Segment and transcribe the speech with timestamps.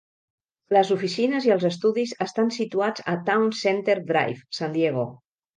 [0.75, 5.07] Les oficines i els estudis estan situats a Towne Center Drive, San Diego.